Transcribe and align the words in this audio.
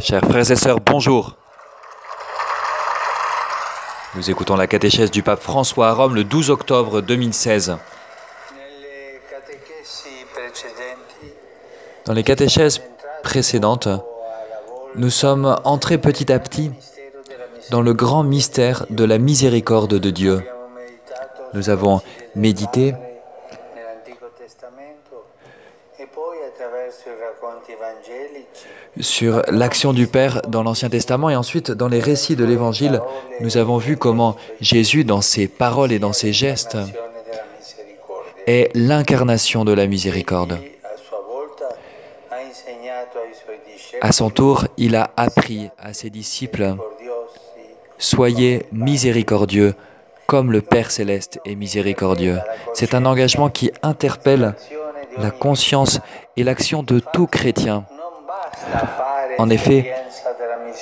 Chers 0.00 0.24
frères 0.24 0.50
et 0.50 0.56
sœurs, 0.56 0.80
bonjour. 0.80 1.36
Nous 4.16 4.30
écoutons 4.30 4.56
la 4.56 4.66
catéchèse 4.66 5.10
du 5.10 5.22
pape 5.22 5.40
François 5.40 5.88
à 5.88 5.92
Rome 5.92 6.14
le 6.14 6.24
12 6.24 6.50
octobre 6.50 7.00
2016. 7.00 7.76
Dans 12.04 12.12
les 12.12 12.24
catéchèses 12.24 12.82
précédentes, 13.22 13.88
nous 14.96 15.10
sommes 15.10 15.56
entrés 15.64 15.98
petit 15.98 16.30
à 16.32 16.38
petit 16.38 16.72
dans 17.70 17.82
le 17.82 17.94
grand 17.94 18.24
mystère 18.24 18.84
de 18.90 19.04
la 19.04 19.18
miséricorde 19.18 19.94
de 19.94 20.10
Dieu. 20.10 20.42
Nous 21.54 21.70
avons 21.70 22.02
médité 22.34 22.94
sur 29.00 29.42
l'action 29.48 29.92
du 29.92 30.06
Père 30.06 30.42
dans 30.48 30.62
l'Ancien 30.62 30.88
Testament 30.88 31.30
et 31.30 31.36
ensuite 31.36 31.70
dans 31.70 31.88
les 31.88 32.00
récits 32.00 32.36
de 32.36 32.44
l'Évangile, 32.44 33.00
nous 33.40 33.56
avons 33.56 33.78
vu 33.78 33.96
comment 33.96 34.36
Jésus, 34.60 35.04
dans 35.04 35.20
ses 35.20 35.48
paroles 35.48 35.92
et 35.92 35.98
dans 35.98 36.12
ses 36.12 36.32
gestes, 36.32 36.76
est 38.46 38.70
l'incarnation 38.74 39.64
de 39.64 39.72
la 39.72 39.86
miséricorde. 39.86 40.58
À 44.00 44.12
son 44.12 44.30
tour, 44.30 44.66
il 44.76 44.96
a 44.96 45.10
appris 45.16 45.68
à 45.78 45.92
ses 45.92 46.10
disciples, 46.10 46.76
Soyez 47.98 48.64
miséricordieux 48.72 49.74
comme 50.26 50.52
le 50.52 50.62
Père 50.62 50.92
céleste 50.92 51.40
est 51.44 51.56
miséricordieux. 51.56 52.38
C'est 52.72 52.94
un 52.94 53.04
engagement 53.04 53.50
qui 53.50 53.72
interpelle 53.82 54.54
la 55.18 55.32
conscience 55.32 55.98
et 56.36 56.44
l'action 56.44 56.84
de 56.84 57.00
tout 57.12 57.26
chrétien. 57.26 57.84
En 59.38 59.50
effet, 59.50 59.92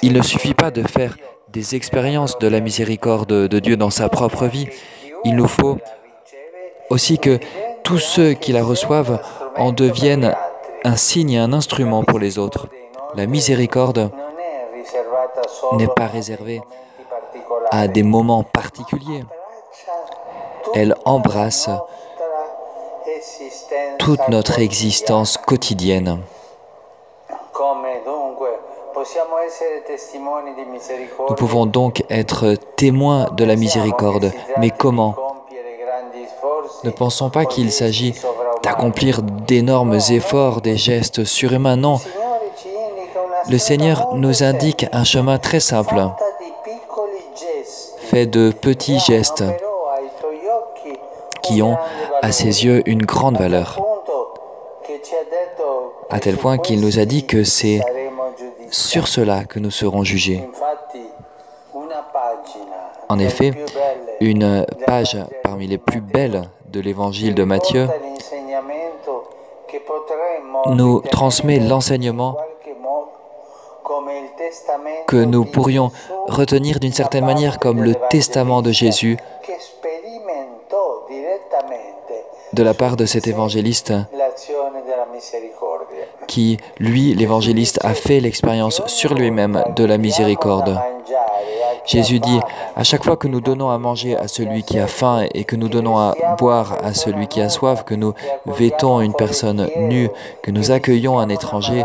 il 0.02 0.12
ne 0.12 0.22
suffit 0.22 0.54
pas 0.54 0.70
de 0.70 0.82
faire 0.86 1.16
des 1.48 1.74
expériences 1.74 2.38
de 2.38 2.48
la 2.48 2.60
miséricorde 2.60 3.28
de 3.28 3.58
Dieu 3.58 3.76
dans 3.76 3.90
sa 3.90 4.08
propre 4.08 4.46
vie. 4.46 4.68
Il 5.24 5.36
nous 5.36 5.48
faut 5.48 5.78
aussi 6.90 7.18
que 7.18 7.38
tous 7.82 7.98
ceux 7.98 8.32
qui 8.32 8.52
la 8.52 8.62
reçoivent 8.62 9.20
en 9.56 9.72
deviennent 9.72 10.34
un 10.84 10.96
signe 10.96 11.32
et 11.32 11.38
un 11.38 11.52
instrument 11.52 12.04
pour 12.04 12.18
les 12.18 12.38
autres. 12.38 12.68
La 13.14 13.26
miséricorde 13.26 14.10
n'est 15.72 15.88
pas 15.88 16.06
réservée 16.06 16.60
à 17.70 17.88
des 17.88 18.02
moments 18.02 18.42
particuliers. 18.42 19.24
Elle 20.74 20.94
embrasse 21.04 21.70
toute 23.98 24.28
notre 24.28 24.60
existence 24.60 25.36
quotidienne. 25.36 26.20
Nous 31.28 31.34
pouvons 31.34 31.66
donc 31.66 32.04
être 32.10 32.54
témoins 32.76 33.28
de 33.36 33.44
la 33.44 33.56
miséricorde, 33.56 34.32
mais 34.58 34.70
comment 34.70 35.14
Ne 36.84 36.90
pensons 36.90 37.30
pas 37.30 37.44
qu'il 37.44 37.72
s'agit 37.72 38.14
d'accomplir 38.62 39.22
d'énormes 39.22 39.98
efforts, 40.10 40.60
des 40.60 40.76
gestes 40.76 41.24
surhumains, 41.24 41.76
non. 41.76 41.98
Le 43.48 43.58
Seigneur 43.58 44.14
nous 44.14 44.42
indique 44.42 44.86
un 44.92 45.04
chemin 45.04 45.38
très 45.38 45.60
simple, 45.60 46.10
fait 47.98 48.26
de 48.26 48.50
petits 48.50 48.98
gestes 48.98 49.44
qui 51.42 51.62
ont 51.62 51.78
à 52.20 52.32
ses 52.32 52.64
yeux 52.64 52.82
une 52.86 53.04
grande 53.04 53.38
valeur, 53.38 53.78
à 56.10 56.20
tel 56.20 56.36
point 56.36 56.58
qu'il 56.58 56.80
nous 56.80 56.98
a 56.98 57.04
dit 57.04 57.24
que 57.26 57.44
c'est 57.44 57.80
sur 58.70 59.08
cela 59.08 59.44
que 59.44 59.58
nous 59.58 59.70
serons 59.70 60.04
jugés. 60.04 60.42
En 63.08 63.18
effet, 63.18 63.52
une 64.20 64.66
page 64.86 65.16
parmi 65.42 65.66
les 65.66 65.78
plus 65.78 66.00
belles 66.00 66.42
de 66.70 66.80
l'évangile 66.80 67.34
de 67.34 67.44
Matthieu 67.44 67.88
nous 70.70 71.00
transmet 71.00 71.58
l'enseignement 71.60 72.36
que 75.06 75.16
nous 75.16 75.44
pourrions 75.44 75.90
retenir 76.26 76.78
d'une 76.78 76.92
certaine 76.92 77.24
manière 77.24 77.58
comme 77.58 77.82
le 77.82 77.94
testament 78.10 78.60
de 78.62 78.70
Jésus 78.70 79.16
de 82.52 82.62
la 82.62 82.74
part 82.74 82.96
de 82.96 83.06
cet 83.06 83.26
évangéliste 83.26 83.92
qui, 86.28 86.58
lui, 86.78 87.14
l'évangéliste, 87.14 87.80
a 87.82 87.94
fait 87.94 88.20
l'expérience 88.20 88.80
sur 88.86 89.14
lui-même 89.14 89.64
de 89.74 89.84
la 89.84 89.98
miséricorde. 89.98 90.80
Jésus 91.84 92.20
dit, 92.20 92.38
à 92.76 92.84
chaque 92.84 93.02
fois 93.02 93.16
que 93.16 93.28
nous 93.28 93.40
donnons 93.40 93.70
à 93.70 93.78
manger 93.78 94.14
à 94.14 94.28
celui 94.28 94.62
qui 94.62 94.78
a 94.78 94.86
faim 94.86 95.24
et 95.34 95.44
que 95.44 95.56
nous 95.56 95.68
donnons 95.68 95.96
à 95.96 96.14
boire 96.38 96.76
à 96.84 96.92
celui 96.92 97.28
qui 97.28 97.40
a 97.40 97.48
soif, 97.48 97.82
que 97.84 97.94
nous 97.94 98.12
vêtons 98.44 99.00
une 99.00 99.14
personne 99.14 99.68
nue, 99.78 100.10
que 100.42 100.50
nous 100.50 100.70
accueillons 100.70 101.18
un 101.18 101.30
étranger, 101.30 101.84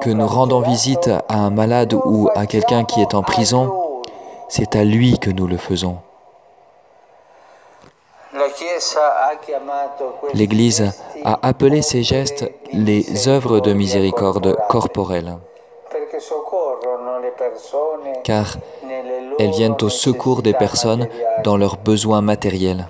que 0.00 0.10
nous 0.10 0.26
rendons 0.26 0.60
visite 0.60 1.10
à 1.28 1.34
un 1.34 1.50
malade 1.50 1.94
ou 1.94 2.30
à 2.36 2.46
quelqu'un 2.46 2.84
qui 2.84 3.00
est 3.00 3.14
en 3.14 3.22
prison, 3.22 3.72
c'est 4.48 4.76
à 4.76 4.84
lui 4.84 5.18
que 5.18 5.30
nous 5.30 5.48
le 5.48 5.56
faisons. 5.56 5.98
L'Église 10.34 10.92
a 11.24 11.38
appelé 11.42 11.82
ces 11.82 12.04
gestes 12.04 12.50
les 12.72 13.28
œuvres 13.28 13.60
de 13.60 13.72
miséricorde 13.72 14.56
corporelle, 14.68 15.36
car 18.24 18.56
elles 19.38 19.50
viennent 19.50 19.76
au 19.82 19.88
secours 19.88 20.42
des 20.42 20.54
personnes 20.54 21.08
dans 21.44 21.56
leurs 21.56 21.76
besoins 21.76 22.20
matériels. 22.20 22.88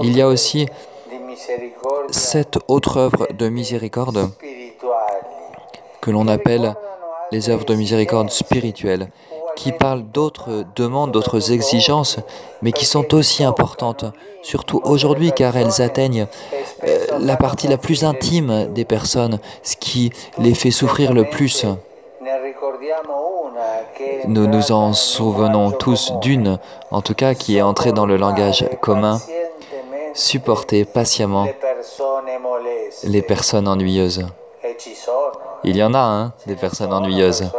Il 0.00 0.16
y 0.16 0.22
a 0.22 0.28
aussi 0.28 0.66
sept 2.10 2.58
autres 2.68 2.98
œuvres 2.98 3.26
de 3.32 3.48
miséricorde 3.48 4.30
que 6.00 6.10
l'on 6.10 6.28
appelle 6.28 6.74
les 7.32 7.48
œuvres 7.48 7.64
de 7.64 7.74
miséricorde 7.74 8.30
spirituelle, 8.30 9.08
qui 9.56 9.72
parlent 9.72 10.02
d'autres 10.02 10.64
demandes, 10.76 11.12
d'autres 11.12 11.52
exigences, 11.52 12.18
mais 12.62 12.72
qui 12.72 12.86
sont 12.86 13.14
aussi 13.14 13.44
importantes, 13.44 14.04
surtout 14.42 14.80
aujourd'hui 14.84 15.32
car 15.32 15.56
elles 15.56 15.80
atteignent 15.82 16.26
euh, 16.86 16.98
la 17.20 17.36
partie 17.36 17.68
la 17.68 17.78
plus 17.78 18.04
intime 18.04 18.72
des 18.72 18.84
personnes, 18.84 19.38
ce 19.62 19.76
qui 19.76 20.12
les 20.38 20.54
fait 20.54 20.70
souffrir 20.70 21.12
le 21.12 21.24
plus. 21.24 21.66
Nous 24.26 24.46
nous 24.46 24.72
en 24.72 24.92
souvenons 24.92 25.70
tous 25.70 26.12
d'une, 26.20 26.58
en 26.90 27.02
tout 27.02 27.14
cas 27.14 27.34
qui 27.34 27.56
est 27.56 27.62
entrée 27.62 27.92
dans 27.92 28.06
le 28.06 28.16
langage 28.16 28.66
commun, 28.80 29.20
supporter 30.14 30.84
patiemment 30.84 31.46
les 33.04 33.22
personnes 33.22 33.68
ennuyeuses. 33.68 34.26
Il 35.64 35.76
y 35.76 35.82
en 35.82 35.94
a, 35.94 35.98
hein, 35.98 36.32
des 36.46 36.56
personnes 36.56 36.92
ennuyeuses. 36.92 37.50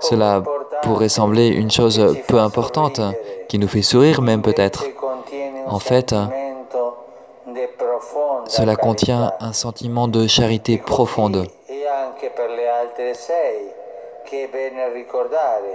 Cela 0.00 0.42
pourrait 0.82 1.08
sembler 1.08 1.48
une 1.48 1.70
chose 1.70 2.16
peu 2.26 2.38
importante, 2.38 3.00
qui 3.48 3.58
nous 3.58 3.68
fait 3.68 3.82
sourire 3.82 4.22
même 4.22 4.42
peut-être. 4.42 4.84
En 5.66 5.78
fait, 5.78 6.14
cela 8.46 8.76
contient 8.76 9.32
un 9.40 9.52
sentiment 9.52 10.08
de 10.08 10.26
charité 10.26 10.78
profonde. 10.78 11.46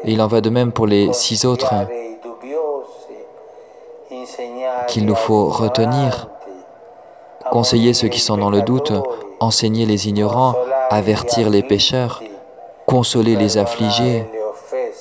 Et 0.03 0.12
il 0.12 0.22
en 0.22 0.28
va 0.28 0.42
de 0.42 0.50
même 0.50 0.72
pour 0.72 0.88
les 0.88 1.12
six 1.14 1.46
autres 1.46 1.74
qu'il 4.88 5.06
nous 5.06 5.16
faut 5.16 5.47
retenir, 5.47 6.29
conseiller 7.52 7.94
ceux 7.94 8.08
qui 8.09 8.20
sont 8.20 8.38
dans 8.38 8.50
le 8.50 8.62
doute, 8.62 8.91
enseigner 9.40 9.85
les 9.85 10.08
ignorants, 10.08 10.56
avertir 10.90 11.50
les 11.50 11.64
pécheurs, 11.64 12.22
consoler 12.85 13.35
les 13.35 13.58
affligés, 13.58 14.26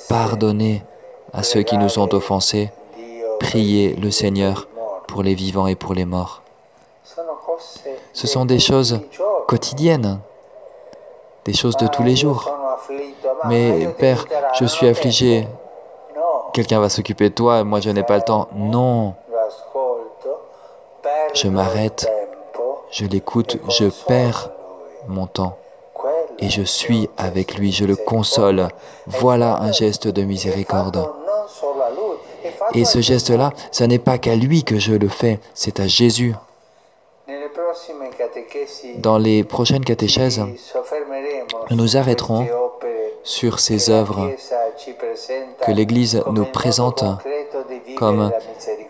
pardonner 0.09 0.83
à 1.33 1.43
ceux 1.43 1.63
qui 1.63 1.77
nous 1.77 1.99
ont 1.99 2.09
offensés, 2.13 2.71
prier 3.39 3.95
le 3.95 4.11
Seigneur 4.11 4.67
pour 5.07 5.23
les 5.23 5.33
vivants 5.33 5.67
et 5.67 5.75
pour 5.75 5.93
les 5.93 6.05
morts. 6.05 6.41
Ce 8.13 8.27
sont 8.27 8.45
des 8.45 8.59
choses 8.59 9.01
quotidiennes, 9.47 10.19
des 11.45 11.53
choses 11.53 11.77
de 11.77 11.87
tous 11.87 12.03
les 12.03 12.15
jours. 12.15 12.49
Mais 13.45 13.87
Père, 13.97 14.25
je 14.53 14.65
suis 14.65 14.87
affligé. 14.87 15.47
Quelqu'un 16.53 16.79
va 16.79 16.89
s'occuper 16.89 17.29
de 17.29 17.35
toi, 17.35 17.63
moi 17.63 17.79
je 17.79 17.89
n'ai 17.89 18.03
pas 18.03 18.17
le 18.17 18.23
temps. 18.23 18.47
Non. 18.55 19.15
Je 21.33 21.47
m'arrête, 21.47 22.09
je 22.91 23.05
l'écoute, 23.05 23.57
je 23.69 23.85
perds 24.07 24.51
mon 25.07 25.25
temps 25.25 25.57
et 26.43 26.49
je 26.49 26.63
suis 26.63 27.09
avec 27.17 27.57
lui, 27.57 27.71
je 27.71 27.85
le 27.85 27.95
console. 27.95 28.67
Voilà 29.07 29.59
un 29.61 29.71
geste 29.71 30.09
de 30.09 30.23
miséricorde. 30.23 31.09
Et 32.73 32.83
ce 32.83 32.99
geste-là, 32.99 33.51
ce 33.71 33.85
n'est 33.85 33.99
pas 33.99 34.17
qu'à 34.17 34.35
lui 34.35 34.63
que 34.63 34.77
je 34.77 34.93
le 34.93 35.07
fais, 35.07 35.39
c'est 35.53 35.79
à 35.79 35.87
Jésus. 35.87 36.33
Dans 38.97 39.17
les 39.17 39.43
prochaines 39.43 39.85
catéchèses, 39.85 40.43
nous 41.69 41.77
nous 41.77 41.95
arrêterons 41.95 42.45
sur 43.23 43.59
ces 43.59 43.89
œuvres 43.89 44.31
que 45.65 45.71
l'Église 45.71 46.21
nous 46.29 46.45
présente 46.45 47.05
comme 47.95 48.31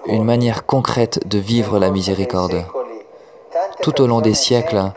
une 0.08 0.24
manière 0.24 0.66
concrète 0.66 1.28
de 1.28 1.38
vivre 1.38 1.78
la 1.78 1.92
miséricorde. 1.92 2.66
Tout 3.82 4.02
au 4.02 4.08
long 4.08 4.22
des 4.22 4.34
siècles, 4.34 4.92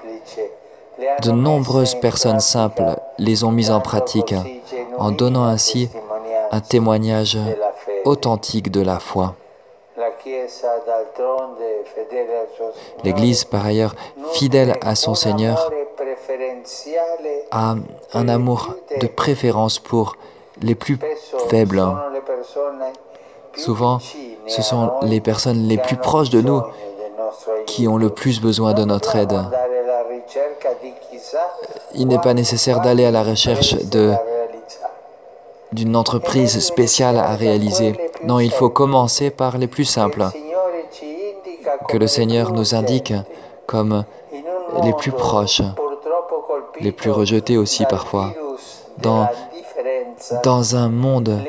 de 1.22 1.30
nombreuses 1.30 1.94
personnes 1.94 2.40
simples 2.40 2.96
les 3.18 3.44
ont 3.44 3.50
mises 3.50 3.70
en 3.70 3.80
pratique 3.80 4.34
en 4.98 5.10
donnant 5.10 5.44
ainsi 5.44 5.88
un 6.50 6.60
témoignage 6.60 7.38
authentique 8.04 8.70
de 8.70 8.82
la 8.82 8.98
foi. 8.98 9.34
L'Église, 13.04 13.44
par 13.44 13.64
ailleurs, 13.64 13.94
fidèle 14.32 14.76
à 14.82 14.94
son 14.94 15.14
Seigneur, 15.14 15.70
a 17.50 17.74
un 18.14 18.28
amour 18.28 18.74
de 19.00 19.06
préférence 19.06 19.78
pour 19.78 20.16
les 20.60 20.74
plus 20.74 20.98
faibles. 21.48 21.82
Souvent, 23.56 23.98
ce 24.46 24.62
sont 24.62 24.92
les 25.02 25.20
personnes 25.20 25.66
les 25.66 25.78
plus 25.78 25.96
proches 25.96 26.30
de 26.30 26.40
nous 26.40 26.62
qui 27.66 27.88
ont 27.88 27.96
le 27.96 28.10
plus 28.10 28.40
besoin 28.40 28.74
de 28.74 28.84
notre 28.84 29.16
aide. 29.16 29.36
Il 31.94 32.08
n'est 32.08 32.18
pas 32.18 32.34
nécessaire 32.34 32.80
d'aller 32.80 33.04
à 33.04 33.10
la 33.10 33.22
recherche 33.22 33.74
d'une 35.72 35.96
entreprise 35.96 36.58
spéciale 36.60 37.18
à 37.18 37.34
réaliser. 37.34 37.94
Non, 38.24 38.40
il 38.40 38.50
faut 38.50 38.70
commencer 38.70 39.30
par 39.30 39.58
les 39.58 39.66
plus 39.66 39.84
simples, 39.84 40.24
que 41.88 41.96
le 41.96 42.06
Seigneur 42.06 42.52
nous 42.52 42.74
indique 42.74 43.12
comme 43.66 44.04
les 44.82 44.92
plus 44.92 45.12
proches, 45.12 45.62
les 46.80 46.92
plus 46.92 47.10
rejetés 47.10 47.56
aussi 47.56 47.84
parfois. 47.86 48.32
Dans, 48.98 49.28
dans 50.42 50.76
un 50.76 50.88
monde 50.88 51.42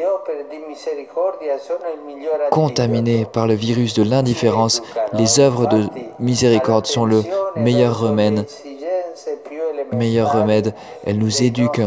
contaminé 2.51 3.25
par 3.25 3.47
le 3.47 3.53
virus 3.53 3.93
de 3.93 4.03
l'indifférence, 4.03 4.81
les 5.13 5.39
œuvres 5.39 5.67
de 5.67 5.85
miséricorde 6.19 6.85
sont 6.85 7.05
le 7.05 7.23
meilleur 7.55 7.99
remède. 7.99 8.45
Meilleur 9.93 10.33
remède, 10.33 10.73
elles 11.05 11.17
nous 11.17 11.43
éduquent 11.43 11.81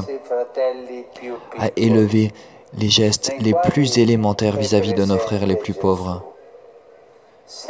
à 1.58 1.68
élever 1.76 2.32
les 2.78 2.88
gestes 2.88 3.32
les 3.40 3.54
plus 3.64 3.98
élémentaires 3.98 4.56
vis-à-vis 4.56 4.94
de 4.94 5.04
nos 5.04 5.18
frères 5.18 5.46
les 5.46 5.56
plus 5.56 5.74
pauvres, 5.74 6.22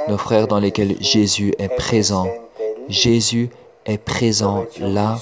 nos 0.08 0.18
frères 0.18 0.46
dans 0.46 0.58
lesquels 0.58 0.96
Jésus 1.00 1.54
est 1.58 1.74
présent. 1.74 2.26
Jésus 2.88 3.50
est 3.86 3.98
présent 3.98 4.64
là 4.78 5.16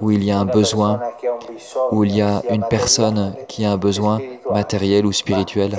où 0.00 0.10
il 0.10 0.24
y 0.24 0.30
a 0.30 0.38
un 0.38 0.46
besoin, 0.46 1.00
où 1.90 2.04
il 2.04 2.16
y 2.16 2.22
a 2.22 2.42
une 2.50 2.64
personne 2.64 3.34
qui 3.48 3.64
a 3.64 3.72
un 3.72 3.76
besoin 3.76 4.20
matériel 4.50 5.04
ou 5.04 5.12
spirituel. 5.12 5.78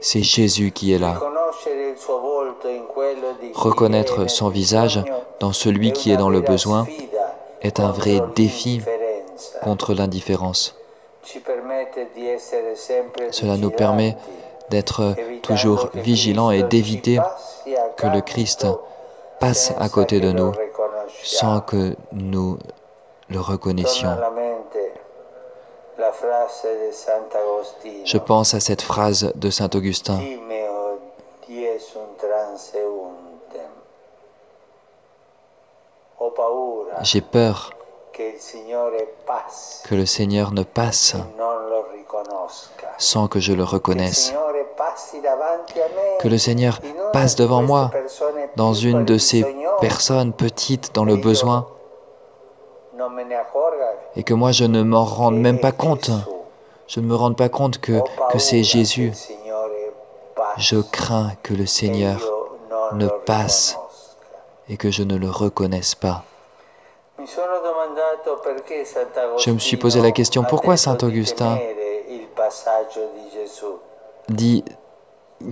C'est 0.00 0.22
Jésus 0.22 0.70
qui 0.70 0.92
est 0.92 0.98
là. 0.98 1.20
Reconnaître 3.54 4.28
son 4.28 4.48
visage 4.48 5.02
dans 5.40 5.52
celui 5.52 5.92
qui 5.92 6.12
est 6.12 6.16
dans 6.16 6.30
le 6.30 6.40
besoin 6.40 6.86
est 7.62 7.80
un 7.80 7.90
vrai 7.90 8.20
défi 8.34 8.80
contre 9.62 9.94
l'indifférence. 9.94 10.74
Cela 13.30 13.56
nous 13.56 13.70
permet 13.70 14.16
d'être 14.70 15.14
toujours 15.42 15.90
vigilants 15.94 16.50
et 16.50 16.62
d'éviter 16.62 17.18
que 17.96 18.06
le 18.06 18.20
Christ 18.20 18.66
passe 19.40 19.72
à 19.78 19.88
côté 19.88 20.20
de 20.20 20.32
nous 20.32 20.52
sans 21.22 21.60
que 21.60 21.96
nous 22.12 22.58
le 23.28 23.40
reconnaissions. 23.40 24.16
Je 28.04 28.18
pense 28.18 28.54
à 28.54 28.60
cette 28.60 28.82
phrase 28.82 29.32
de 29.34 29.50
Saint 29.50 29.70
Augustin. 29.74 30.20
J'ai 37.02 37.20
peur 37.20 37.70
que 39.84 39.94
le 39.94 40.06
Seigneur 40.06 40.52
ne 40.52 40.62
passe 40.62 41.14
sans 42.98 43.28
que 43.28 43.40
je 43.40 43.52
le 43.52 43.64
reconnaisse. 43.64 44.32
Que 46.20 46.28
le 46.28 46.38
Seigneur 46.38 46.80
passe 47.12 47.36
devant 47.36 47.62
moi 47.62 47.90
dans 48.56 48.72
une 48.72 49.04
de 49.04 49.18
ces 49.18 49.44
personnes 49.80 50.32
petites 50.32 50.94
dans 50.94 51.04
le 51.04 51.16
besoin 51.16 51.66
et 54.16 54.22
que 54.22 54.34
moi 54.34 54.52
je 54.52 54.64
ne 54.64 54.82
m'en 54.82 55.04
rende 55.04 55.36
même 55.36 55.60
pas 55.60 55.72
compte. 55.72 56.10
Je 56.88 57.00
ne 57.00 57.06
me 57.06 57.14
rende 57.14 57.36
pas 57.36 57.48
compte 57.48 57.78
que, 57.78 58.00
que 58.30 58.38
c'est 58.38 58.62
Jésus. 58.62 59.12
Je 60.58 60.76
crains 60.80 61.32
que 61.42 61.54
le 61.54 61.66
Seigneur 61.66 62.20
ne 62.92 63.08
passe 63.08 63.78
et 64.68 64.76
que 64.76 64.90
je 64.90 65.02
ne 65.02 65.16
le 65.16 65.28
reconnaisse 65.28 65.94
pas. 65.94 66.24
Je 69.38 69.50
me 69.50 69.58
suis 69.58 69.76
posé 69.76 70.00
la 70.00 70.12
question, 70.12 70.44
pourquoi 70.44 70.76
Saint 70.76 70.98
Augustin 71.02 71.58
dit 74.28 74.64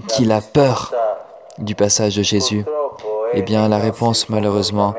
qu'il 0.08 0.32
a 0.32 0.40
peur 0.40 0.92
du 1.58 1.74
passage 1.74 2.16
de 2.16 2.22
Jésus? 2.22 2.64
Eh 3.32 3.42
bien, 3.42 3.68
la 3.68 3.78
réponse, 3.78 4.28
malheureusement, 4.28 4.94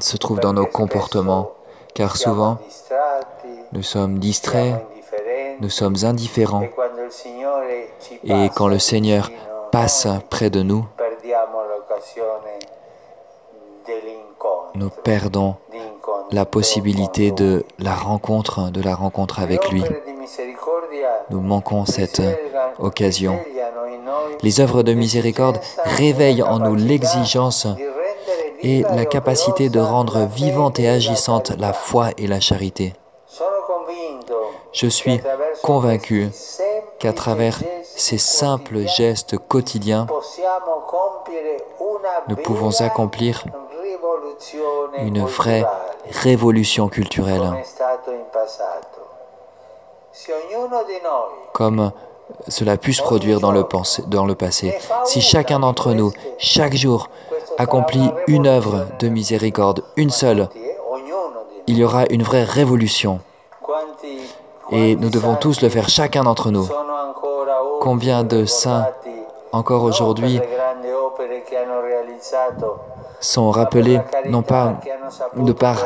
se 0.00 0.16
trouve 0.16 0.40
dans 0.40 0.52
nos 0.52 0.66
comportements, 0.66 1.52
car 1.94 2.16
souvent, 2.16 2.58
nous 3.72 3.82
sommes 3.82 4.18
distraits, 4.18 4.84
nous 5.60 5.70
sommes 5.70 5.96
indifférents, 6.02 6.66
et 8.24 8.50
quand 8.54 8.68
le 8.68 8.78
Seigneur 8.78 9.30
passe 9.72 10.06
près 10.30 10.50
de 10.50 10.62
nous, 10.62 10.86
nous 14.74 14.90
perdons 14.90 15.56
la 16.30 16.44
possibilité 16.44 17.30
de 17.30 17.64
la 17.78 17.94
rencontre, 17.94 18.70
de 18.70 18.82
la 18.82 18.94
rencontre 18.94 19.40
avec 19.40 19.70
lui. 19.70 19.82
Nous 21.30 21.40
manquons 21.40 21.84
cette 21.86 22.22
occasion. 22.78 23.38
Les 24.42 24.60
œuvres 24.60 24.82
de 24.82 24.92
miséricorde 24.92 25.60
réveillent 25.84 26.42
en 26.42 26.58
nous 26.58 26.74
l'exigence 26.74 27.66
et 28.62 28.82
la 28.82 29.04
capacité 29.04 29.68
de 29.68 29.80
rendre 29.80 30.26
vivante 30.26 30.78
et 30.78 30.88
agissante 30.88 31.52
la 31.58 31.72
foi 31.72 32.10
et 32.18 32.26
la 32.26 32.40
charité. 32.40 32.94
Je 34.72 34.86
suis 34.88 35.20
convaincu 35.62 36.28
qu'à 36.98 37.12
travers 37.12 37.58
ces 37.84 38.18
simples 38.18 38.86
gestes 38.86 39.38
quotidiens, 39.38 40.06
nous 42.28 42.36
pouvons 42.36 42.80
accomplir 42.80 43.44
une 44.98 45.24
vraie 45.24 45.64
révolution 46.10 46.88
culturelle. 46.88 47.52
Comme 51.52 51.92
cela 52.48 52.72
a 52.72 52.76
pu 52.76 52.92
se 52.92 53.02
produire 53.02 53.40
dans 53.40 53.52
le, 53.52 53.64
dans 54.06 54.26
le 54.26 54.34
passé. 54.34 54.76
Si 55.04 55.20
chacun 55.20 55.60
d'entre 55.60 55.92
nous, 55.92 56.12
chaque 56.38 56.74
jour, 56.74 57.08
accomplit 57.58 58.10
une 58.26 58.46
œuvre 58.46 58.86
de 58.98 59.08
miséricorde, 59.08 59.84
une 59.96 60.10
seule, 60.10 60.48
il 61.66 61.78
y 61.78 61.84
aura 61.84 62.04
une 62.10 62.22
vraie 62.22 62.44
révolution. 62.44 63.20
Et 64.70 64.96
nous 64.96 65.10
devons 65.10 65.36
tous 65.36 65.62
le 65.62 65.68
faire, 65.68 65.88
chacun 65.88 66.24
d'entre 66.24 66.50
nous. 66.50 66.68
Combien 67.80 68.24
de 68.24 68.44
saints, 68.44 68.86
encore 69.52 69.84
aujourd'hui, 69.84 70.40
sont 73.20 73.50
rappelés, 73.50 74.00
non 74.28 74.42
pas 74.42 74.74
de 75.36 75.52
par 75.52 75.76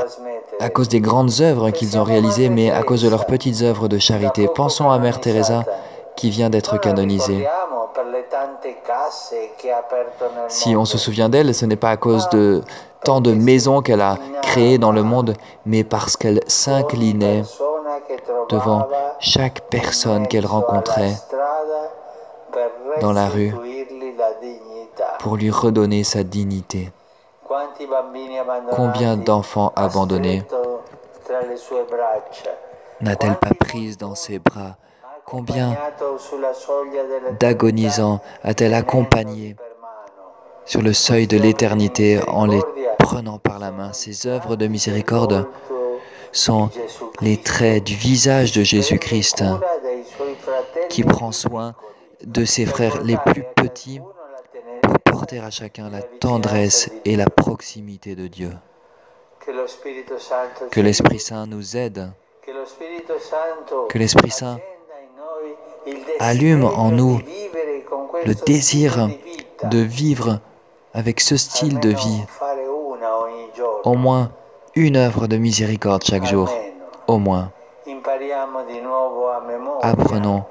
à 0.61 0.69
cause 0.69 0.89
des 0.89 1.01
grandes 1.01 1.41
œuvres 1.41 1.71
qu'ils 1.71 1.99
ont 1.99 2.05
réalisées, 2.05 2.49
mais 2.49 2.71
à 2.71 2.83
cause 2.83 3.03
de 3.03 3.09
leurs 3.09 3.27
petites 3.27 3.63
œuvres 3.63 3.89
de 3.89 3.99
charité. 3.99 4.49
Pensons 4.49 4.91
à 4.91 4.99
Mère 4.99 5.21
Teresa 5.21 5.65
qui 6.17 6.31
vient 6.31 6.51
d'être 6.51 6.79
canonisée. 6.79 7.47
Si 10.49 10.77
on 10.77 10.85
se 10.85 10.99
souvient 10.99 11.29
d'elle, 11.29 11.55
ce 11.55 11.67
n'est 11.67 11.77
pas 11.77 11.91
à 11.91 11.97
cause 11.97 12.29
de 12.31 12.63
tant 13.05 13.21
de 13.21 13.33
maisons 13.33 13.81
qu'elle 13.81 14.01
a 14.03 14.17
créées 14.43 14.79
dans 14.79 14.93
le 14.93 15.03
monde, 15.03 15.35
mais 15.65 15.85
parce 15.85 16.17
qu'elle 16.17 16.41
s'inclinait 16.47 17.43
devant 18.51 18.89
chaque 19.21 19.63
personne 19.71 20.27
qu'elle 20.27 20.47
rencontrait 20.47 21.15
dans 23.01 23.13
la 23.13 23.29
rue 23.29 23.55
pour 25.21 25.37
lui 25.37 25.51
redonner 25.51 26.05
sa 26.05 26.23
dignité. 26.25 26.91
Combien 28.71 29.17
d'enfants 29.17 29.73
abandonnés 29.77 30.43
n'a-t-elle 33.01 33.37
pas 33.37 33.55
prise 33.59 33.97
dans 33.97 34.15
ses 34.15 34.39
bras? 34.39 34.77
Combien 35.25 35.77
d'agonisants 37.39 38.21
a-t-elle 38.43 38.75
accompagné 38.75 39.57
sur 40.65 40.83
le 40.83 40.93
seuil 40.93 41.27
de 41.27 41.39
l'éternité 41.39 42.21
en 42.27 42.47
les 42.47 42.61
prenant 42.99 43.39
par 43.39 43.59
la 43.59 43.71
main? 43.71 43.93
Ces 43.93 44.27
œuvres 44.27 44.57
de 44.57 44.67
miséricorde 44.67 45.47
sont 46.33 46.71
les 47.21 47.37
traits 47.37 47.85
du 47.85 47.95
visage 47.95 48.53
de 48.53 48.63
Jésus-Christ 48.63 49.45
qui 50.89 51.05
prend 51.05 51.33
soin 51.33 51.75
de 52.25 52.45
ses 52.45 52.67
frères 52.67 53.03
les 53.03 53.17
plus 53.27 53.45
petits 53.57 54.01
pour 54.83 54.99
porter 55.01 55.39
à 55.39 55.51
chacun 55.51 55.89
la 55.91 56.03
tendresse 56.03 56.91
et 57.05 57.17
la 57.17 57.27
proximité 57.27 58.15
de 58.15 58.27
Dieu. 58.27 58.53
Que 60.71 60.81
l'Esprit 60.81 61.19
Saint 61.19 61.47
nous 61.47 61.77
aide, 61.77 62.11
que 63.89 63.99
l'Esprit 63.99 64.31
Saint 64.31 64.59
allume 66.19 66.65
en 66.65 66.91
nous 66.91 67.21
le 68.25 68.35
désir 68.35 69.09
de 69.65 69.79
vivre 69.79 70.41
avec 70.93 71.21
ce 71.21 71.37
style 71.37 71.81
de 71.81 71.91
vie, 71.91 72.23
au 73.85 73.95
moins 73.95 74.33
une 74.75 74.97
œuvre 74.97 75.27
de 75.27 75.37
miséricorde 75.37 76.05
chaque 76.05 76.27
jour, 76.27 76.51
au 77.07 77.19
moins. 77.19 77.51
Apprenons, 79.83 80.45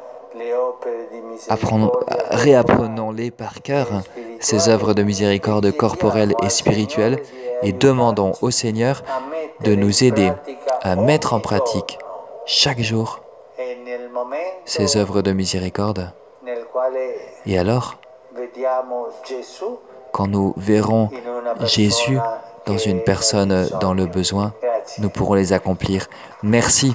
apprenons 1.47 1.91
réapprenons-les 2.31 3.31
par 3.31 3.61
cœur, 3.61 3.87
ces 4.39 4.69
œuvres 4.69 4.93
de 4.93 5.03
miséricorde 5.03 5.71
corporelle 5.71 6.33
et 6.43 6.49
spirituelle, 6.49 7.21
et 7.61 7.71
demandons 7.71 8.33
au 8.41 8.51
Seigneur 8.51 9.03
de 9.61 9.75
nous 9.75 10.03
aider 10.03 10.31
à 10.81 10.95
mettre 10.95 11.33
en 11.33 11.39
pratique 11.39 11.97
chaque 12.45 12.79
jour 12.81 13.21
ces 14.65 14.97
œuvres 14.97 15.21
de 15.21 15.31
miséricorde. 15.31 16.11
Et 17.45 17.57
alors, 17.57 17.95
quand 20.11 20.27
nous 20.27 20.53
verrons 20.57 21.09
Jésus 21.65 22.17
dans 22.65 22.77
une 22.77 23.01
personne 23.01 23.67
dans 23.81 23.93
le 23.93 24.05
besoin, 24.05 24.53
nous 24.99 25.09
pourrons 25.09 25.35
les 25.35 25.53
accomplir. 25.53 26.07
Merci 26.43 26.93